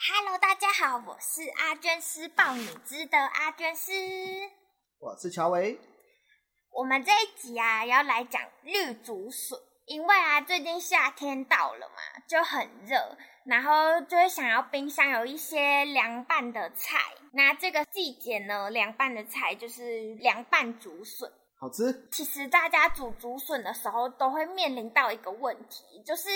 [0.00, 3.90] 好，我是阿娟师爆米汁的阿娟师，
[5.00, 5.76] 我是乔维。
[6.70, 17.00] 我们这一集啊，要来讲绿竹笋，因为啊，最近夏天到了嘛，就很热，然后就会想要冰箱有一些凉拌的菜。
[17.32, 22.08] 那这个季节呢，凉拌的菜就是凉拌竹笋，好吃。
[22.12, 26.30] 其实大家煮竹笋的时候，都会面临到一个问题，就是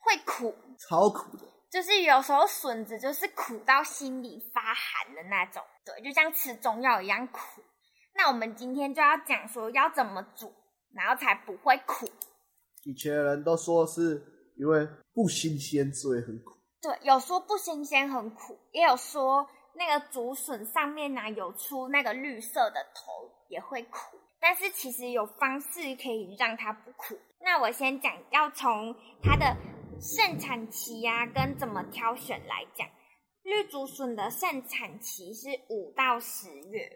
[0.00, 1.46] 会苦，超苦的。
[1.68, 7.60] 就是有时候笋子就是苦到心里发寒的那种，对，就像吃中药一样苦。
[8.14, 10.54] 那我们今天就要讲说要怎么煮，
[10.94, 12.06] 然后才不会苦。
[12.84, 14.22] 以前的人都说是
[14.56, 16.56] 因为不新鲜，所以很苦。
[16.80, 24.16] 对，有说不新鲜很苦，也有说那个竹笋上面呢、啊、有出那个绿色的头也会苦。
[24.38, 27.18] 但是其实有方式可以让它不苦。
[27.40, 29.56] 那我先讲，要从它的。
[30.00, 32.86] 盛产期呀、跟怎么挑选来讲，
[33.42, 36.90] 绿竹笋的盛产期是五到十月，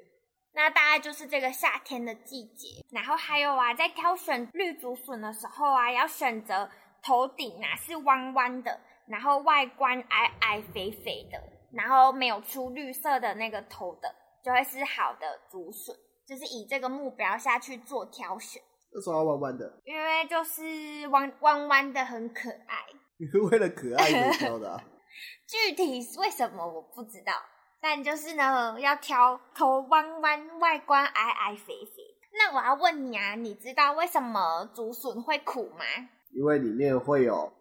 [0.53, 2.85] 那大概就是这个夏天的季节。
[2.91, 6.71] 然后还有啊，在挑选绿竹笋的时候啊，要选择
[7.03, 11.43] 头顶啊是弯弯的，然后外观矮矮肥肥的，
[11.73, 14.15] 然后没有出绿色的那个头的，
[14.45, 15.97] 就会是好的竹笋。
[16.27, 18.63] 就是以这个目标下去做挑选。
[18.93, 19.81] 为什么要弯弯的？
[19.85, 22.87] 因为就是弯弯弯的很可爱。
[23.19, 24.83] 你是为了可爱才挑的啊？
[25.47, 27.33] 具体为什么我不知道，
[27.81, 32.03] 但就是呢，要挑头弯弯、外观矮矮肥肥。
[32.33, 35.85] 那我要问你啊，你知道为什么竹笋会苦吗？
[36.33, 37.53] 因为里面会有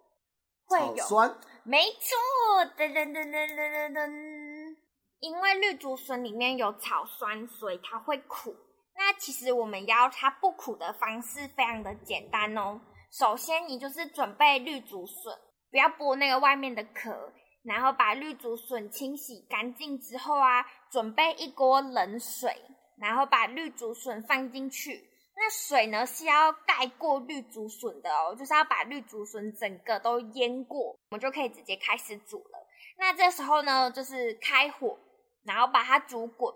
[0.70, 1.36] 草酸。
[1.64, 4.76] 没错，噔噔噔噔噔噔噔。
[5.20, 8.56] 因为绿竹笋里面有草酸，所以它会苦。
[9.00, 12.82] 那其实我们要它不苦的方式非常的简单哦。
[13.10, 15.34] 首先，你就是准备绿竹笋，
[15.72, 17.32] 不要剥那个外面的壳，
[17.64, 22.54] 然后把绿竹笋清洗干净之后啊，准备一锅冷水，
[22.98, 25.10] 然后把绿竹笋放进去。
[25.34, 32.68] 那水呢是要盖过绿竹笋的哦，就是要把绿竹笋整个都淹过，我们就可以直接开始煮了。
[32.98, 35.00] 那这时候呢，就是开火，
[35.46, 36.54] 然后把它煮滚，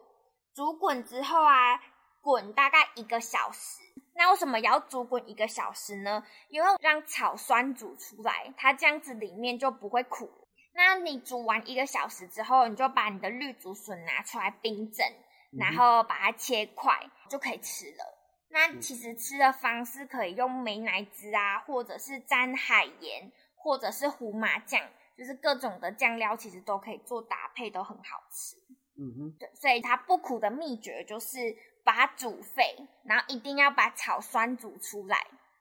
[0.54, 1.82] 煮滚之后啊。
[2.24, 3.82] 滚大概一个小时，
[4.16, 6.24] 那为什么要煮滚一个小时呢？
[6.48, 10.32] 因为让草酸煮出来，它这样子里面就不会苦。
[10.74, 15.06] 那你煮完一个小时之后，你就把你的绿竹笋拿出来冰镇，
[15.52, 16.98] 然后把它切块，
[17.30, 18.18] 就可以吃了。
[18.50, 24.82] 那其实吃的方式可以用美乃滋啊，或者是沾海盐，或者是胡麻酱，
[25.18, 28.56] 就是各种的酱料，其实都可以做搭配，都很好吃。
[28.96, 31.54] 嗯哼，对，所以它不苦的秘诀就是。
[31.84, 35.18] 把它煮沸，然后一定要把草酸煮出来，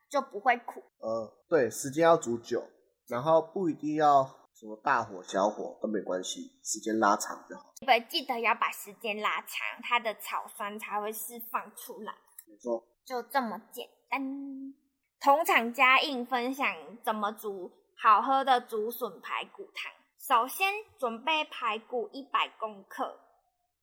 [0.08, 0.82] 就不会苦。
[0.98, 2.68] 呃，对，时间要煮久，
[3.08, 4.24] 然后不一定要
[4.54, 7.72] 什么大火小火都没关系，时间拉长就好。
[7.84, 9.48] 对，记得要把时间拉长，
[9.82, 12.14] 它的草酸才会释放出来。
[12.46, 14.74] 没错，就这么简单。
[15.20, 16.66] 同场加映分享
[17.04, 19.92] 怎么煮好喝的竹笋排骨汤。
[20.18, 23.18] 首先准备排骨一百公克。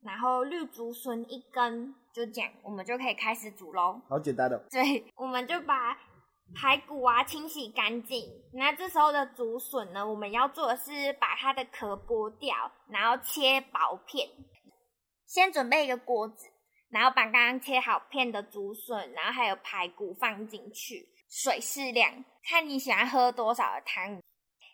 [0.02, 4.02] 然后绿竹笋一根，就这样，我们就可以开始煮喽。
[4.08, 4.58] 好简单的。
[4.72, 5.98] 对，我们就把
[6.56, 8.26] 排骨啊清洗干净。
[8.54, 14.30] 那这时候的竹笋呢，我们要做的是把它的壳剥掉，然后切薄片。
[15.26, 16.48] 先准备一个锅子，
[16.90, 24.20] 然后把刚刚切好片的竹笋，然后还有排骨放进去，水适量，看你喜欢喝多少的汤，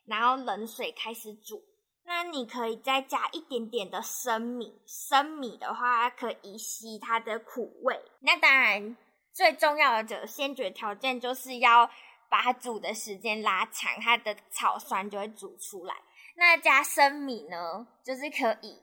[0.06, 1.62] 然后冷水开始煮。
[2.08, 8.00] 那你可以再加一点点的生米，生米的话可以吸它的苦味。
[8.20, 8.96] 那当然，
[9.34, 11.90] 最重要的就先决条件就是要
[12.30, 15.96] 把它煮的时间拉长，它的草酸就会煮出来。
[16.36, 18.80] 那加生米呢，就是可以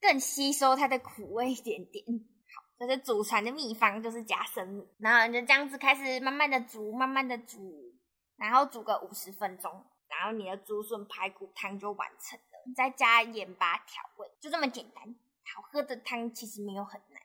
[0.00, 2.04] 更吸收它的苦味一点点。
[2.06, 4.84] 好，这是祖传的秘方，就是加生米。
[4.98, 7.94] 然后你就这样子开始慢慢的煮，慢慢的煮，
[8.36, 9.70] 然后煮个五十分钟，
[10.08, 12.36] 然后你的竹笋排骨汤就完成。
[12.72, 15.04] 再加盐巴调味，就这么简单。
[15.54, 17.20] 好喝的汤其实没有很难，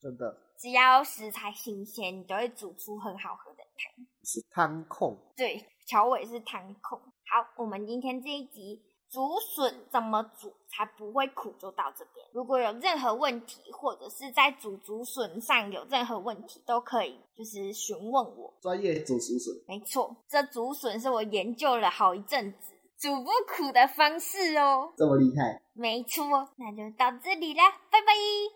[0.00, 0.40] 真的。
[0.56, 4.06] 只要食材新鲜，你都会煮出很好喝的汤。
[4.22, 5.18] 是汤控。
[5.36, 6.98] 对，乔伟是汤控。
[6.98, 8.80] 好，我们今天这一集
[9.10, 12.24] 竹笋怎么煮才不会苦就到这边。
[12.32, 18.54] 如果有任何问题，或者是在煮竹笋上有任何问题，都可以就是询问我。
[18.62, 19.54] 专业煮竹笋。
[19.66, 24.92] 没错，这竹笋是我研究了好一阵子，煮不苦的方式哦。
[24.96, 25.60] 这么厉害？
[25.74, 26.24] 没错，
[26.56, 28.12] 那就到这里啦，拜拜。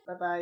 [0.07, 0.41] 拜拜。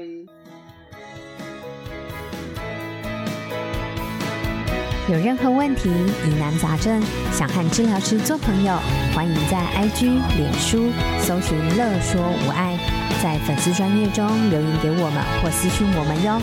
[5.08, 7.00] 有任何问题、疑难杂症，
[7.31, 8.76] 想和治疗师做朋友，
[9.14, 10.90] 欢迎在 IG、脸书
[11.20, 12.76] 搜寻“乐说无爱”，
[13.22, 16.40] 在粉丝专页中留言给我们或私讯我们哟。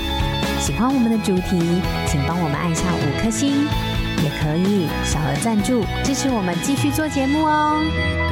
[0.59, 1.59] 喜欢我们的主题，
[2.07, 3.67] 请帮我们按下五颗星，
[4.23, 8.22] 也可以小额赞助支持我们继续做节目哦。